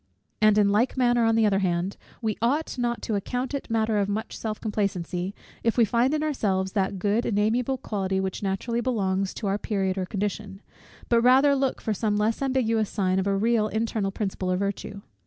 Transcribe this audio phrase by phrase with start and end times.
[0.41, 3.99] And in like manner, on the other hand, we ought not to account it matter
[3.99, 8.41] of much self complacency, if we find in ourselves that good and amiable quality which
[8.41, 10.63] naturally belongs to our period or condition;
[11.07, 15.01] but rather look for some less ambiguous sign of a real internal principle of virtue.